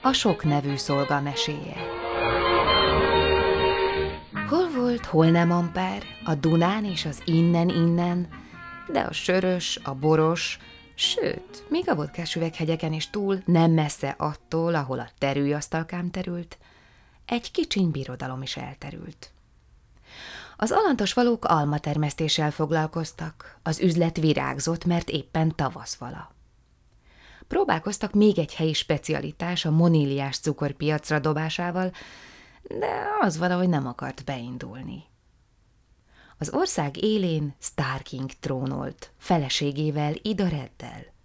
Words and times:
A 0.00 0.12
sok 0.12 0.44
nevű 0.44 0.76
szolga 0.76 1.20
meséje. 1.20 1.76
Hol 4.48 4.68
volt, 4.76 5.04
hol 5.04 5.30
nem 5.30 5.52
Amper, 5.52 6.02
a 6.24 6.34
Dunán 6.34 6.84
és 6.84 7.04
az 7.04 7.22
innen-innen, 7.24 8.28
de 8.92 9.00
a 9.00 9.12
sörös, 9.12 9.80
a 9.84 9.94
boros, 9.94 10.58
sőt, 10.94 11.64
még 11.68 11.88
a 11.88 11.94
vodkás 11.94 12.34
üveghegyeken 12.34 12.92
is 12.92 13.10
túl, 13.10 13.42
nem 13.44 13.70
messze 13.70 14.14
attól, 14.18 14.74
ahol 14.74 14.98
a 14.98 15.08
terülyasztalkám 15.18 16.10
terült, 16.10 16.58
egy 17.26 17.50
kicsiny 17.50 17.90
birodalom 17.90 18.42
is 18.42 18.56
elterült. 18.56 19.30
Az 20.60 20.70
alantos 20.70 21.12
valók 21.12 21.44
almatermesztéssel 21.44 22.50
foglalkoztak, 22.50 23.58
az 23.62 23.80
üzlet 23.80 24.16
virágzott, 24.16 24.84
mert 24.84 25.08
éppen 25.08 25.54
tavasz 25.54 25.94
vala. 25.94 26.34
Próbálkoztak 27.48 28.12
még 28.12 28.38
egy 28.38 28.54
helyi 28.54 28.72
specialitás 28.72 29.64
a 29.64 29.70
moníliás 29.70 30.38
cukorpiacra 30.38 31.18
dobásával, 31.18 31.92
de 32.62 33.06
az 33.20 33.38
valahogy 33.38 33.68
nem 33.68 33.86
akart 33.86 34.24
beindulni. 34.24 35.04
Az 36.38 36.50
ország 36.52 37.02
élén 37.02 37.54
Starking 37.60 38.30
trónolt, 38.40 39.12
feleségével 39.18 40.14
Ida 40.22 40.48
Reddel. 40.48 41.17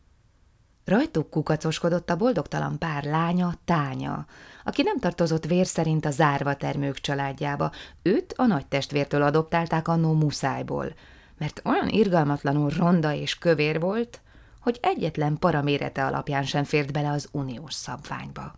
Rajtuk 0.86 1.30
kukacoskodott 1.30 2.10
a 2.10 2.16
boldogtalan 2.16 2.78
pár 2.78 3.04
lánya, 3.04 3.54
tánya, 3.66 4.26
aki 4.64 4.82
nem 4.82 5.00
tartozott 5.00 5.46
vér 5.46 5.66
szerint 5.66 6.06
a 6.06 6.12
zárva 6.12 6.56
termők 6.56 7.00
családjába, 7.00 7.72
őt 8.02 8.34
a 8.38 8.46
nagy 8.46 8.68
testvértől 8.68 9.22
adoptálták 9.22 9.88
annó 9.88 10.14
muszájból, 10.14 10.94
mert 11.38 11.62
olyan 11.66 11.90
irgalmatlanul 11.90 12.70
ronda 12.70 13.14
és 13.14 13.38
kövér 13.38 13.80
volt, 13.80 14.22
hogy 14.60 14.80
egyetlen 14.82 15.38
paramérete 15.38 16.06
alapján 16.06 16.44
sem 16.44 16.64
fért 16.64 16.92
bele 16.92 17.10
az 17.10 17.30
uniós 17.32 17.74
szabványba, 17.74 18.56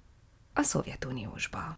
a 0.54 0.62
Szovjetuniósba. 0.62 1.78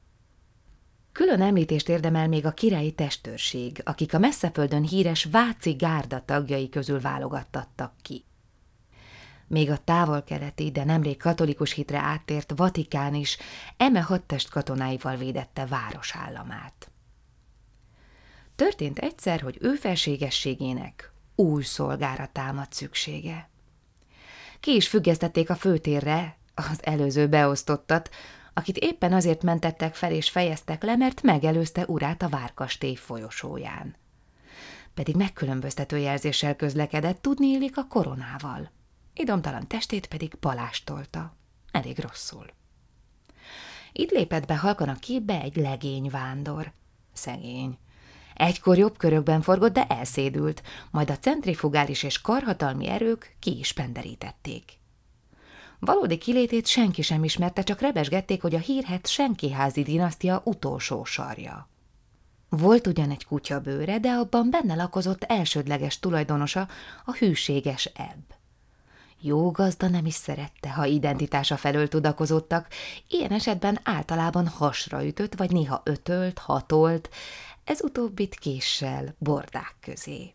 Külön 1.12 1.42
említést 1.42 1.90
érdemel 1.90 2.28
még 2.28 2.46
a 2.46 2.52
királyi 2.52 2.92
testőrség, 2.92 3.82
akik 3.86 4.14
a 4.14 4.20
messzeföldön 4.20 4.84
híres 4.84 5.24
Váci 5.24 5.72
gárda 5.72 6.26
tagjai 6.26 6.70
közül 6.70 7.02
válogattattak 7.02 7.94
ki. 8.02 8.27
Még 9.48 9.70
a 9.70 9.78
távol-keleti, 9.78 10.72
de 10.72 10.84
nemrég 10.84 11.18
katolikus 11.18 11.72
hitre 11.72 12.00
áttért 12.00 12.54
Vatikán 12.56 13.14
is 13.14 13.38
eme 13.78 14.00
hadtest 14.00 14.50
katonáival 14.50 15.16
védette 15.16 15.66
városállamát. 15.66 16.92
Történt 18.56 19.00
egyszer, 19.00 19.42
hogy 19.42 19.58
ő 19.62 19.76
felségességének 19.76 21.12
új 21.36 21.64
szolgára 21.64 22.30
támad 22.32 22.74
szüksége. 22.74 23.50
Ki 24.60 24.76
is 24.76 24.88
függesztették 24.88 25.50
a 25.50 25.56
főtérre, 25.56 26.38
az 26.56 26.86
előző 26.86 27.28
beosztottat, 27.28 28.10
akit 28.54 28.78
éppen 28.78 29.14
azért 29.14 29.44
mentettek 29.44 29.96
fel 29.96 30.12
és 30.12 30.30
fejeztek 30.30 30.84
le, 30.84 30.96
mert 30.96 31.22
megelőzte 31.22 31.86
urát 31.88 32.22
a 32.22 32.30
várkastély 32.30 32.96
folyosóján. 32.96 33.96
Pedig 34.94 35.16
megkülönböztető 35.16 35.98
jelzéssel 35.98 36.56
közlekedett, 36.56 37.22
tudni 37.22 37.48
illik 37.48 37.78
a 37.78 37.88
koronával. 37.88 38.72
Idomtalan 39.18 39.68
testét 39.68 40.06
pedig 40.06 40.36
palástolta. 40.36 41.36
Elég 41.72 42.00
rosszul. 42.00 42.46
Itt 43.92 44.10
lépett 44.10 44.46
be 44.46 44.58
halkan 44.58 44.90
a 44.90 45.00
képbe 45.00 45.42
egy 45.42 45.56
legény 45.56 46.10
vándor. 46.10 46.72
Szegény. 47.14 47.78
Egykor 48.36 48.78
jobb 48.78 48.98
körökben 48.98 49.42
forgott, 49.42 49.74
de 49.74 49.86
elszédült, 49.88 50.64
majd 50.92 51.10
a 51.10 51.18
centrifugális 51.18 52.04
és 52.04 52.22
karhatalmi 52.22 52.88
erők 52.88 53.36
ki 53.40 53.58
is 53.60 53.72
penderítették. 53.72 54.80
Valódi 55.80 56.18
kilétét 56.18 56.68
senki 56.68 57.02
sem 57.02 57.24
ismerte, 57.24 57.64
csak 57.64 57.82
rebesgették, 57.82 58.42
hogy 58.42 58.56
a 58.56 58.60
hírhet 58.60 59.08
senkiházi 59.08 59.84
dinasztia 59.84 60.42
utolsó 60.46 61.04
sarja. 61.04 61.70
Volt 62.50 62.88
ugyan 62.88 63.12
egy 63.12 63.26
kutya 63.26 63.60
bőre, 63.60 64.00
de 64.00 64.10
abban 64.10 64.50
benne 64.50 64.76
lakozott 64.76 65.24
elsődleges 65.24 66.00
tulajdonosa, 66.00 66.68
a 67.06 67.14
hűséges 67.14 67.86
ebb. 67.86 68.37
Jó 69.22 69.52
gazda 69.52 69.88
nem 69.88 70.06
is 70.06 70.14
szerette, 70.14 70.72
ha 70.72 70.86
identitása 70.86 71.58
felől 71.58 71.88
tudakozottak, 71.88 72.68
ilyen 73.08 73.32
esetben 73.32 73.80
általában 73.84 74.48
hasra 74.48 75.06
ütött, 75.06 75.36
vagy 75.36 75.52
néha 75.52 75.82
ötölt, 75.86 76.38
hatolt, 76.38 77.10
ez 77.64 77.84
utóbbit 77.84 78.36
késsel, 78.36 79.16
bordák 79.18 79.76
közé. 79.82 80.34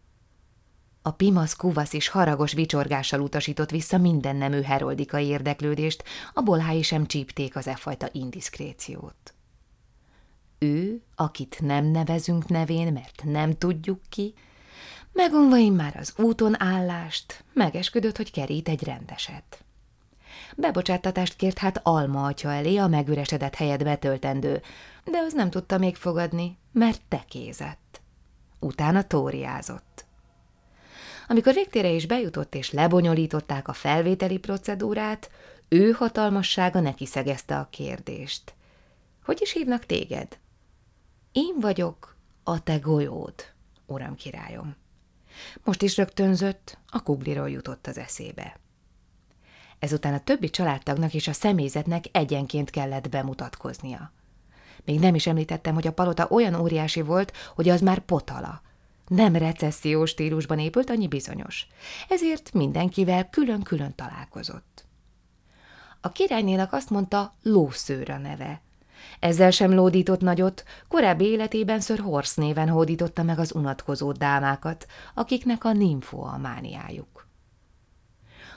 A 1.03 1.11
pimasz 1.11 1.55
kuvasz 1.55 1.93
is 1.93 2.09
haragos 2.09 2.53
vicsorgással 2.53 3.21
utasított 3.21 3.71
vissza 3.71 3.99
minden 3.99 4.37
nemű 4.37 4.61
heroldikai 4.61 5.27
érdeklődést, 5.27 6.05
a 6.35 6.41
bolhái 6.43 6.83
sem 6.83 7.07
csípték 7.07 7.57
az 7.57 7.67
e 7.67 7.77
fajta 7.77 8.09
indiszkréciót. 8.13 9.35
Ő, 10.59 11.03
akit 11.15 11.57
nem 11.61 11.85
nevezünk 11.85 12.49
nevén, 12.49 12.93
mert 12.93 13.23
nem 13.25 13.59
tudjuk 13.59 14.01
ki, 14.09 14.35
megunva 15.13 15.75
már 15.75 15.97
az 15.97 16.13
úton 16.17 16.63
állást, 16.63 17.45
megesküdött, 17.53 18.17
hogy 18.17 18.31
kerít 18.31 18.69
egy 18.69 18.85
rendeset. 18.85 19.65
Bebocsáttatást 20.57 21.37
kért 21.37 21.59
hát 21.59 21.81
Alma 21.83 22.27
atya 22.27 22.53
elé 22.53 22.77
a 22.77 22.87
megüresedett 22.87 23.55
helyet 23.55 23.85
betöltendő, 23.85 24.63
de 25.05 25.19
az 25.19 25.33
nem 25.33 25.51
tudta 25.51 25.79
még 25.79 25.97
fogadni, 25.97 26.59
mert 26.73 27.01
tekézett. 27.09 28.01
Utána 28.59 29.03
tóriázott. 29.03 30.05
Amikor 31.29 31.55
végtére 31.55 31.89
is 31.89 32.07
bejutott 32.07 32.55
és 32.55 32.71
lebonyolították 32.71 33.69
a 33.69 33.73
felvételi 33.73 34.39
procedúrát, 34.39 35.31
ő 35.69 35.91
hatalmassága 35.91 36.81
neki 36.81 37.07
szegezte 37.07 37.59
a 37.59 37.69
kérdést. 37.71 38.55
Hogy 39.25 39.39
is 39.41 39.53
hívnak 39.53 39.87
téged? 39.87 40.39
Én 41.33 41.55
vagyok 41.61 42.17
a 42.43 42.63
te 42.63 42.77
golyód, 42.77 43.35
uram 43.87 44.15
királyom. 44.15 44.77
Most 45.65 45.83
is 45.83 45.97
rögtönzött, 45.97 46.79
a 46.89 47.03
kugliról 47.03 47.51
jutott 47.51 47.87
az 47.87 47.99
eszébe. 47.99 48.61
Ezután 49.79 50.15
a 50.15 50.21
többi 50.21 50.51
családtagnak 50.51 51.15
és 51.15 51.29
a 51.29 51.33
személyzetnek 51.33 52.05
egyenként 52.13 52.71
kellett 52.71 53.09
bemutatkoznia. 53.09 54.13
Még 54.85 55.01
nem 55.01 55.15
is 55.15 55.27
említettem, 55.27 55.75
hogy 55.75 55.87
a 55.87 55.93
palota 55.93 56.27
olyan 56.31 56.55
óriási 56.55 57.01
volt, 57.01 57.33
hogy 57.55 57.69
az 57.69 57.81
már 57.81 57.99
potala. 57.99 58.63
Nem 59.09 59.37
recessziós 59.37 60.11
stílusban 60.11 60.59
épült, 60.59 60.91
annyi 60.91 61.09
bizonyos. 61.09 61.67
Ezért 62.09 62.53
mindenkivel 62.53 63.31
külön-külön 63.31 63.95
találkozott. 63.95 64.85
A 66.01 66.13
királynénak 66.13 66.73
azt 66.73 66.91
mondta 66.91 67.35
lószőr 67.43 68.11
a 68.11 68.19
neve. 68.19 68.61
Ezzel 69.19 69.51
sem 69.51 69.75
lódított 69.75 70.21
nagyot, 70.21 70.65
korábbi 70.89 71.25
életében 71.25 71.81
Sir 71.81 71.99
Horse 71.99 72.41
néven 72.41 72.69
hódította 72.69 73.23
meg 73.23 73.39
az 73.39 73.55
unatkozó 73.55 74.13
dámákat, 74.13 74.87
akiknek 75.15 75.65
a 75.65 75.73
nimfóa 75.73 76.37
mániájuk 76.37 77.31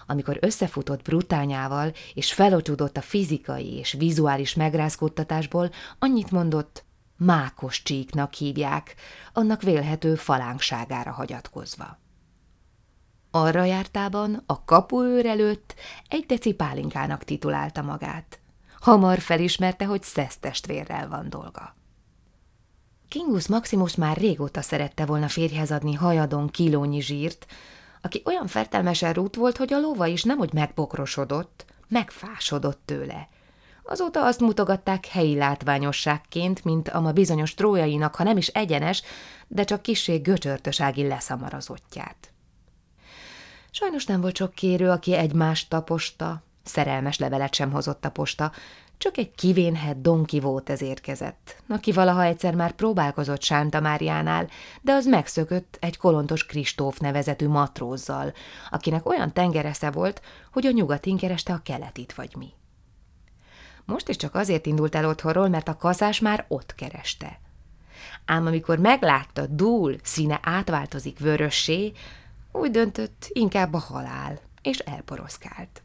amikor 0.07 0.37
összefutott 0.41 1.01
brutányával, 1.01 1.91
és 2.13 2.33
felocsúdott 2.33 2.97
a 2.97 3.01
fizikai 3.01 3.73
és 3.77 3.93
vizuális 3.93 4.53
megrázkódtatásból, 4.53 5.69
annyit 5.99 6.31
mondott, 6.31 6.85
mákos 7.17 7.83
csíknak 7.83 8.33
hívják, 8.33 8.95
annak 9.33 9.61
vélhető 9.61 10.15
falánkságára 10.15 11.11
hagyatkozva. 11.11 11.99
Arra 13.31 13.63
jártában 13.63 14.43
a 14.45 14.63
kapuőr 14.63 15.25
előtt 15.25 15.75
egy 16.07 16.25
deci 16.25 16.53
pálinkának 16.53 17.23
titulálta 17.23 17.81
magát. 17.81 18.39
Hamar 18.85 19.19
felismerte, 19.19 19.85
hogy 19.85 20.03
szesztestvérrel 20.03 21.07
van 21.07 21.29
dolga. 21.29 21.75
Kingus 23.07 23.47
Maximus 23.47 23.95
már 23.95 24.17
régóta 24.17 24.61
szerette 24.61 25.05
volna 25.05 25.27
férjhez 25.27 25.71
adni 25.71 25.93
hajadon 25.93 26.49
kilónyi 26.49 27.01
zsírt, 27.01 27.45
aki 28.01 28.21
olyan 28.25 28.47
fertelmesen 28.47 29.13
rút 29.13 29.35
volt, 29.35 29.57
hogy 29.57 29.73
a 29.73 29.79
lóva 29.79 30.05
is 30.05 30.23
nemhogy 30.23 30.53
megbokrosodott, 30.53 31.65
megfásodott 31.87 32.81
tőle. 32.85 33.27
Azóta 33.83 34.25
azt 34.25 34.39
mutogatták 34.39 35.05
helyi 35.05 35.35
látványosságként, 35.35 36.63
mint 36.63 36.89
ama 36.89 37.11
bizonyos 37.11 37.53
trójainak, 37.53 38.15
ha 38.15 38.23
nem 38.23 38.37
is 38.37 38.47
egyenes, 38.47 39.01
de 39.47 39.63
csak 39.63 39.81
kissé 39.81 40.17
göcsörtösági 40.17 41.07
leszamarazottját. 41.07 42.31
Sajnos 43.71 44.05
nem 44.05 44.21
volt 44.21 44.35
sok 44.35 44.53
kérő, 44.53 44.89
aki 44.89 45.13
egymást 45.13 45.69
taposta, 45.69 46.43
szerelmes 46.65 47.17
levelet 47.17 47.53
sem 47.53 47.71
hozott 47.71 48.05
a 48.05 48.11
posta, 48.11 48.51
csak 48.97 49.17
egy 49.17 49.35
kivénhet 49.35 50.01
Don 50.01 50.25
ez 50.65 50.81
érkezett, 50.81 51.55
aki 51.67 51.91
valaha 51.91 52.23
egyszer 52.23 52.55
már 52.55 52.71
próbálkozott 52.71 53.41
Sánta 53.41 53.79
Máriánál, 53.79 54.47
de 54.81 54.93
az 54.93 55.05
megszökött 55.05 55.77
egy 55.79 55.97
kolontos 55.97 56.45
Kristóf 56.45 56.97
nevezetű 56.97 57.47
matrózzal, 57.47 58.33
akinek 58.69 59.05
olyan 59.05 59.33
tengeresze 59.33 59.91
volt, 59.91 60.21
hogy 60.51 60.65
a 60.65 60.71
nyugatin 60.71 61.17
kereste 61.17 61.53
a 61.53 61.61
keletit 61.63 62.13
vagy 62.13 62.35
mi. 62.37 62.49
Most 63.85 64.09
is 64.09 64.15
csak 64.15 64.35
azért 64.35 64.65
indult 64.65 64.95
el 64.95 65.05
otthonról, 65.05 65.47
mert 65.47 65.67
a 65.67 65.77
kaszás 65.77 66.19
már 66.19 66.45
ott 66.47 66.75
kereste. 66.75 67.39
Ám 68.25 68.45
amikor 68.45 68.79
meglátta 68.79 69.45
Dúl 69.45 69.95
színe 70.03 70.39
átváltozik 70.43 71.19
vörössé, 71.19 71.91
úgy 72.51 72.71
döntött 72.71 73.27
inkább 73.29 73.73
a 73.73 73.77
halál, 73.77 74.39
és 74.61 74.77
elporoszkált. 74.77 75.84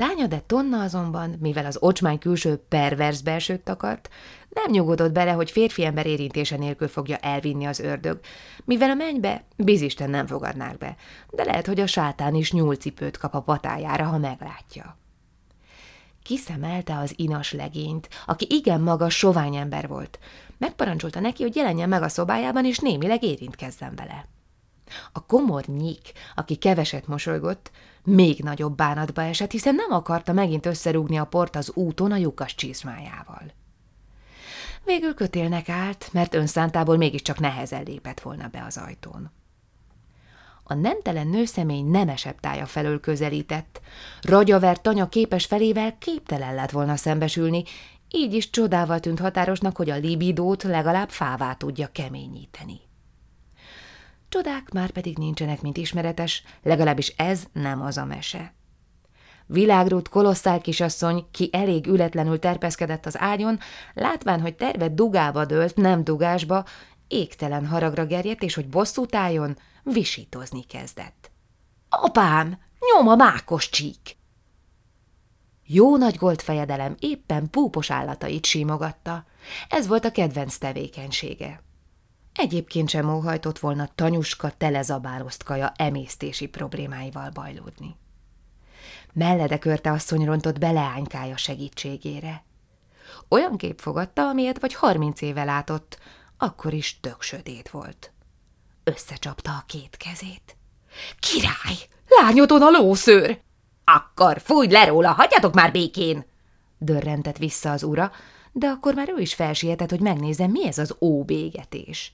Tánya 0.00 0.26
de 0.26 0.40
Tonna 0.46 0.82
azonban, 0.82 1.36
mivel 1.40 1.66
az 1.66 1.76
ocsmány 1.80 2.18
külső 2.18 2.56
pervers 2.68 3.22
belsőt 3.22 3.60
takart, 3.60 4.08
nem 4.48 4.70
nyugodott 4.70 5.12
bele, 5.12 5.30
hogy 5.30 5.50
férfi 5.50 5.84
ember 5.84 6.06
érintése 6.06 6.56
nélkül 6.56 6.88
fogja 6.88 7.16
elvinni 7.16 7.64
az 7.64 7.78
ördög, 7.80 8.20
mivel 8.64 8.90
a 8.90 8.94
mennybe 8.94 9.44
bizisten 9.56 10.10
nem 10.10 10.26
fogadnák 10.26 10.78
be, 10.78 10.96
de 11.30 11.44
lehet, 11.44 11.66
hogy 11.66 11.80
a 11.80 11.86
sátán 11.86 12.34
is 12.34 12.52
nyúlcipőt 12.52 13.16
kap 13.16 13.34
a 13.34 13.40
patájára, 13.40 14.04
ha 14.04 14.18
meglátja. 14.18 14.96
Kiszemelte 16.22 16.98
az 16.98 17.12
inas 17.16 17.52
legényt, 17.52 18.08
aki 18.26 18.46
igen 18.48 18.80
magas, 18.80 19.16
sovány 19.16 19.56
ember 19.56 19.88
volt. 19.88 20.18
Megparancsolta 20.58 21.20
neki, 21.20 21.42
hogy 21.42 21.56
jelenjen 21.56 21.88
meg 21.88 22.02
a 22.02 22.08
szobájában, 22.08 22.64
és 22.64 22.78
némileg 22.78 23.22
érintkezzen 23.22 23.94
vele. 23.94 24.28
A 25.12 25.26
komor 25.26 25.64
nyík, 25.66 26.12
aki 26.34 26.56
keveset 26.56 27.06
mosolygott, 27.06 27.70
még 28.04 28.38
nagyobb 28.38 28.76
bánatba 28.76 29.22
esett, 29.22 29.50
hiszen 29.50 29.74
nem 29.74 29.92
akarta 29.92 30.32
megint 30.32 30.66
összerúgni 30.66 31.18
a 31.18 31.24
port 31.24 31.56
az 31.56 31.70
úton 31.74 32.12
a 32.12 32.16
lyukas 32.16 32.54
csizmájával. 32.54 33.52
Végül 34.84 35.14
kötélnek 35.14 35.68
állt, 35.68 36.08
mert 36.12 36.34
önszántából 36.34 36.96
mégiscsak 36.96 37.38
nehezen 37.38 37.82
lépett 37.82 38.20
volna 38.20 38.48
be 38.48 38.64
az 38.66 38.76
ajtón. 38.76 39.30
A 40.62 40.74
nemtelen 40.74 41.26
nőszemély 41.26 41.82
nemesebb 41.82 42.40
tája 42.40 42.66
felől 42.66 43.00
közelített. 43.00 43.80
Ragyavert 44.22 44.82
tanya 44.82 45.08
képes 45.08 45.46
felével 45.46 45.98
képtelen 45.98 46.54
lett 46.54 46.70
volna 46.70 46.96
szembesülni, 46.96 47.62
így 48.10 48.34
is 48.34 48.50
csodával 48.50 49.00
tűnt 49.00 49.18
határosnak, 49.18 49.76
hogy 49.76 49.90
a 49.90 49.96
libidót 49.96 50.62
legalább 50.62 51.10
fává 51.10 51.54
tudja 51.54 51.88
keményíteni. 51.92 52.80
Csodák 54.30 54.72
már 54.72 54.90
pedig 54.90 55.18
nincsenek, 55.18 55.60
mint 55.60 55.76
ismeretes, 55.76 56.42
legalábbis 56.62 57.08
ez 57.16 57.44
nem 57.52 57.82
az 57.82 57.96
a 57.96 58.04
mese. 58.04 58.54
Világrút 59.46 60.08
kolosszál 60.08 60.60
kisasszony, 60.60 61.26
ki 61.30 61.48
elég 61.52 61.86
ületlenül 61.86 62.38
terpeszkedett 62.38 63.06
az 63.06 63.18
ágyon, 63.18 63.58
látván, 63.94 64.40
hogy 64.40 64.54
terve 64.54 64.88
dugába 64.88 65.44
dőlt, 65.44 65.76
nem 65.76 66.04
dugásba, 66.04 66.64
égtelen 67.08 67.66
haragra 67.66 68.06
gerjedt, 68.06 68.42
és 68.42 68.54
hogy 68.54 68.68
bosszút 68.68 69.14
álljon, 69.14 69.56
visítozni 69.82 70.64
kezdett. 70.64 71.30
Apám, 71.88 72.58
nyom 72.94 73.08
a 73.08 73.14
mákos 73.14 73.68
csík! 73.68 74.16
Jó 75.66 75.96
nagy 75.96 76.18
fejedelem 76.36 76.94
éppen 76.98 77.50
púpos 77.50 77.90
állatait 77.90 78.46
símogatta. 78.46 79.24
Ez 79.68 79.86
volt 79.86 80.04
a 80.04 80.10
kedvenc 80.10 80.56
tevékenysége. 80.56 81.62
Egyébként 82.34 82.88
sem 82.88 83.14
óhajtott 83.14 83.58
volna 83.58 83.88
tanyuska 83.94 84.50
telezabálosztkaja 84.50 85.72
emésztési 85.76 86.46
problémáival 86.46 87.30
bajlódni. 87.30 87.96
Mellede 89.12 89.58
körte 89.58 89.90
asszony 89.90 90.24
rontott 90.24 90.58
beleánykája 90.58 91.36
segítségére. 91.36 92.44
Olyan 93.28 93.56
kép 93.56 93.80
fogadta, 93.80 94.28
amilyet 94.28 94.60
vagy 94.60 94.74
harminc 94.74 95.20
éve 95.20 95.44
látott, 95.44 95.98
akkor 96.38 96.72
is 96.72 97.00
tök 97.00 97.22
sötét 97.22 97.70
volt. 97.70 98.12
Összecsapta 98.84 99.50
a 99.50 99.64
két 99.66 99.96
kezét. 99.96 100.56
Király, 101.18 101.78
lányodon 102.06 102.62
a 102.62 102.70
lószőr! 102.70 103.40
Akkor 103.84 104.40
fújj 104.40 104.72
le 104.72 104.84
róla, 104.84 105.12
hagyjatok 105.12 105.54
már 105.54 105.72
békén! 105.72 106.24
Dörrentett 106.78 107.36
vissza 107.36 107.70
az 107.70 107.82
ura, 107.82 108.12
de 108.52 108.66
akkor 108.66 108.94
már 108.94 109.08
ő 109.16 109.20
is 109.20 109.34
felsietett, 109.34 109.90
hogy 109.90 110.00
megnézze, 110.00 110.46
mi 110.46 110.66
ez 110.66 110.78
az 110.78 110.96
óbégetés. 111.00 112.12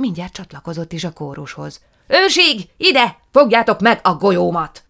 Mindjárt 0.00 0.32
csatlakozott 0.32 0.92
is 0.92 1.04
a 1.04 1.12
kórushoz. 1.12 1.84
Őség, 2.06 2.68
ide! 2.76 3.18
Fogjátok 3.30 3.80
meg 3.80 4.00
a 4.02 4.14
golyómat! 4.14 4.84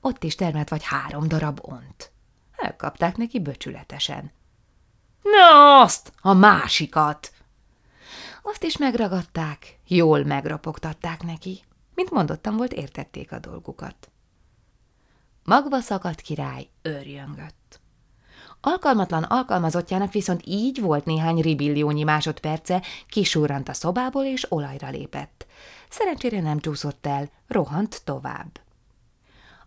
Ott 0.00 0.24
is 0.24 0.34
termelt 0.34 0.68
vagy 0.68 0.84
három 0.84 1.28
darab 1.28 1.60
ont. 1.62 2.10
Elkapták 2.56 3.16
neki 3.16 3.40
böcsületesen. 3.40 4.32
Na 5.22 5.80
azt, 5.80 6.12
a 6.20 6.32
másikat! 6.32 7.32
Azt 8.42 8.64
is 8.64 8.76
megragadták, 8.76 9.78
jól 9.86 10.24
megrapogtatták 10.24 11.22
neki. 11.22 11.60
Mint 11.94 12.10
mondottam 12.10 12.56
volt, 12.56 12.72
értették 12.72 13.32
a 13.32 13.38
dolgukat. 13.38 14.10
Magva 15.44 15.80
szakadt 15.80 16.20
király 16.20 16.68
őrjöngött. 16.82 17.59
Alkalmatlan 18.60 19.22
alkalmazottjának 19.22 20.12
viszont 20.12 20.42
így 20.44 20.80
volt 20.80 21.04
néhány 21.04 21.40
ribilliónyi 21.40 22.02
másodperce, 22.02 22.82
kisúrant 23.08 23.68
a 23.68 23.72
szobából 23.72 24.24
és 24.24 24.52
olajra 24.52 24.90
lépett. 24.90 25.46
Szerencsére 25.88 26.40
nem 26.40 26.58
csúszott 26.58 27.06
el, 27.06 27.30
rohant 27.46 28.00
tovább. 28.04 28.60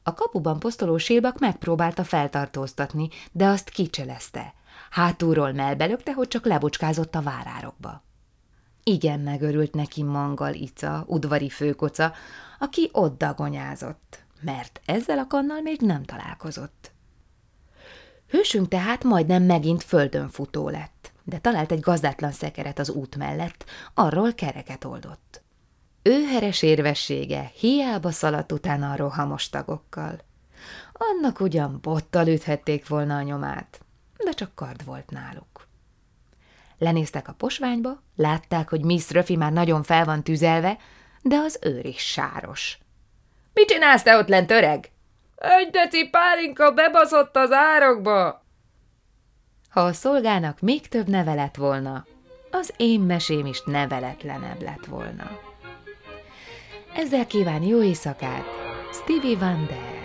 A 0.04 0.13
kapuban 0.13 0.60
posztoló 0.60 0.98
sílbak 0.98 1.40
megpróbálta 1.40 2.04
feltartóztatni, 2.04 3.10
de 3.31 3.45
azt 3.45 3.69
kicselezte. 3.69 4.54
Hátulról 4.90 5.51
melbelökte, 5.51 6.13
hogy 6.13 6.28
csak 6.28 6.45
lebucskázott 6.45 7.16
a 7.16 7.22
várárokba. 7.22 8.04
Igen 8.84 9.19
megörült 9.19 9.74
neki 9.74 10.04
Mangal 10.04 10.54
Ica, 10.54 11.04
udvari 11.07 11.50
főkoca, 11.50 12.13
aki 12.60 12.90
ott 12.92 13.18
dagonyázott, 13.18 14.24
mert 14.42 14.81
ezzel 14.86 15.18
a 15.18 15.28
kannal 15.28 15.62
még 15.62 15.80
nem 15.81 16.04
találkozott. 16.04 16.93
Hősünk 18.33 18.68
tehát 18.68 19.03
majdnem 19.03 19.44
megint 19.44 19.83
földön 19.83 20.30
futó 20.30 20.69
lett, 20.69 21.12
de 21.24 21.38
talált 21.38 21.71
egy 21.71 21.80
gazdátlan 21.80 22.31
szekeret 22.31 22.80
az 22.80 22.89
út 22.89 23.15
mellett, 23.15 23.65
arról 23.94 24.33
kereket 24.33 24.83
oldott. 24.83 25.41
Őheres 26.01 26.62
érvessége 26.62 27.51
hiába 27.56 28.12
szaladt 28.12 28.51
utána 28.51 28.91
a 28.91 28.95
rohamos 28.95 29.50
tagokkal. 29.50 30.19
Annak 30.94 31.39
ugyan 31.39 31.80
bottal 31.81 32.27
üthették 32.27 32.88
volna 32.88 33.15
a 33.15 33.21
nyomát, 33.21 33.80
de 34.24 34.31
csak 34.31 34.56
kard 34.56 34.85
volt 34.85 35.09
náluk. 35.09 35.68
Lenéztek 36.77 37.27
a 37.27 37.33
posványba, 37.33 38.01
látták, 38.15 38.69
hogy 38.69 38.83
Miss 38.83 39.09
Röfi 39.09 39.35
már 39.35 39.51
nagyon 39.51 39.83
fel 39.83 40.06
van 40.06 40.24
tüzelve, 40.24 40.77
de 41.21 41.35
az 41.35 41.59
őr 41.62 41.85
is 41.85 42.01
sáros.– 42.01 42.77
Mit 43.53 43.68
csinálsz 43.68 44.03
te 44.03 44.18
ott 44.18 44.27
lent, 44.27 44.51
öreg?– 44.51 44.91
Egy 45.44 45.69
deci 45.69 46.10
pálinka 46.10 46.72
bebaszott 46.72 47.36
az 47.36 47.51
árokba! 47.51 48.44
Ha 49.69 49.81
a 49.81 49.94
szolgának 49.94 50.60
még 50.62 50.88
több 50.88 51.07
neve 51.07 51.34
lett 51.34 51.56
volna, 51.56 52.06
az 52.51 52.74
én 52.78 53.00
mesém 53.00 53.45
is 53.45 53.63
neveletlenebb 53.66 54.62
lett 54.62 54.86
volna. 54.86 55.40
Ezzel 56.95 57.28
kíván 57.28 57.63
jó 57.63 57.81
éjszakát, 57.81 58.45
Stevie 58.92 59.38
Wonder! 59.38 60.03